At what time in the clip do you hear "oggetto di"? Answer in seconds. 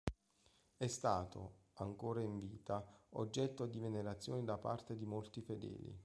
3.09-3.77